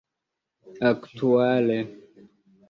[0.89, 1.77] aktuale